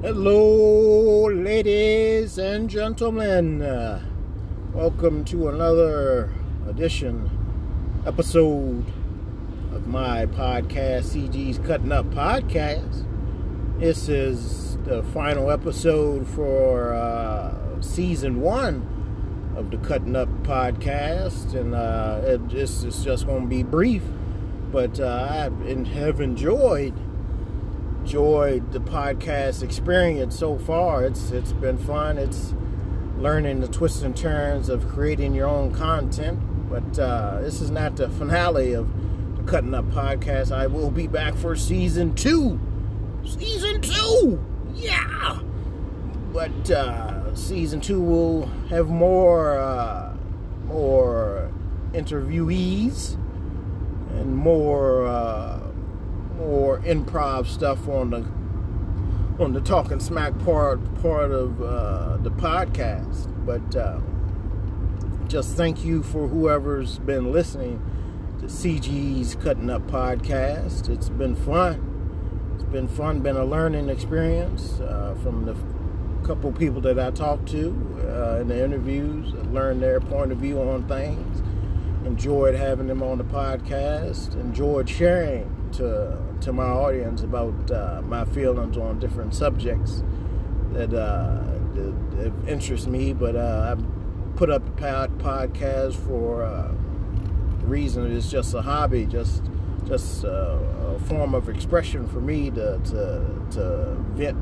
[0.00, 3.62] Hello, ladies and gentlemen.
[4.72, 6.32] Welcome to another
[6.68, 7.28] edition,
[8.06, 8.86] episode
[9.72, 13.04] of my podcast, CG's Cutting Up Podcast.
[13.80, 21.74] This is the final episode for uh, season one of the Cutting Up Podcast, and
[21.74, 24.04] uh, it, this is just going to be brief,
[24.70, 26.94] but uh, I have enjoyed
[28.08, 31.04] enjoyed the podcast experience so far.
[31.04, 32.16] It's it's been fun.
[32.16, 32.54] It's
[33.18, 36.40] learning the twists and turns of creating your own content.
[36.70, 38.88] But uh, this is not the finale of
[39.36, 40.52] the Cutting Up podcast.
[40.52, 42.58] I will be back for season two.
[43.26, 45.40] Season two, yeah.
[46.32, 50.16] But uh, season two will have more uh,
[50.64, 51.52] more
[51.92, 53.16] interviewees
[54.18, 55.67] and more uh,
[56.38, 58.24] more improv stuff on the
[59.42, 63.26] on the talking smack part part of uh, the podcast.
[63.44, 64.00] But uh,
[65.28, 67.82] just thank you for whoever's been listening
[68.40, 70.88] to CG's Cutting Up podcast.
[70.88, 72.54] It's been fun.
[72.54, 73.20] It's been fun.
[73.20, 75.56] Been a learning experience uh, from the
[76.26, 77.68] couple people that I talked to
[78.08, 79.34] uh, in the interviews.
[79.34, 81.42] I learned their point of view on things.
[82.04, 84.34] Enjoyed having them on the podcast.
[84.34, 90.02] Enjoyed sharing to to my audience about uh, my feelings on different subjects
[90.72, 91.42] that, uh,
[91.74, 93.12] that, that interest me.
[93.12, 96.68] But uh, I put up the pod, podcast for uh,
[97.60, 99.42] the reason it's just a hobby, just
[99.86, 100.58] just uh,
[100.94, 104.38] a form of expression for me to to, to vent,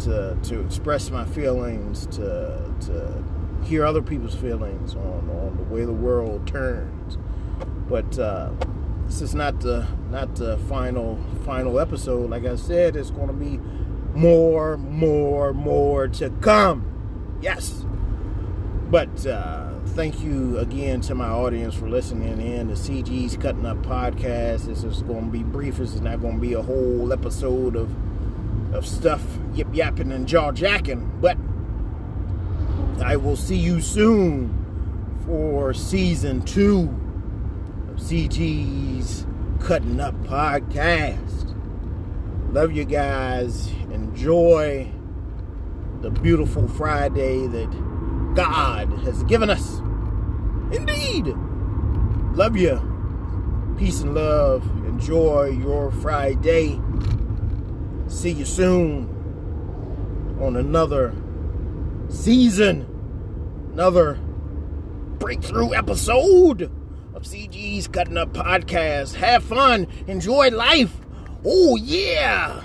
[0.00, 3.24] to to express my feelings, to to
[3.66, 7.18] hear other people's feelings on on the way the world turns.
[7.88, 8.50] But uh,
[9.06, 12.30] this is not the not the final final episode.
[12.30, 13.58] Like I said, it's going to be
[14.16, 17.38] more, more, more to come.
[17.40, 17.84] Yes.
[18.90, 22.68] But uh, thank you again to my audience for listening in.
[22.68, 24.66] The CG's Cutting Up podcast.
[24.66, 25.76] This is going to be brief.
[25.76, 27.94] This is not going to be a whole episode of
[28.74, 29.22] of stuff
[29.54, 31.18] yip yapping and jaw jacking.
[31.20, 31.38] But
[33.02, 36.82] I will see you soon for season two
[37.90, 39.26] of CG's
[39.60, 41.54] Cutting Up Podcast.
[42.52, 43.68] Love you guys.
[43.92, 44.90] Enjoy
[46.00, 49.78] the beautiful Friday that God has given us.
[50.72, 51.34] Indeed.
[52.34, 53.74] Love you.
[53.78, 54.64] Peace and love.
[54.86, 56.80] Enjoy your Friday.
[58.08, 59.12] See you soon
[60.40, 61.14] on another
[62.08, 62.86] season,
[63.72, 64.14] another
[65.18, 66.62] breakthrough episode
[67.14, 69.14] of CG's Cutting Up Podcast.
[69.14, 71.00] Have fun, enjoy life.
[71.44, 72.62] Oh, yeah.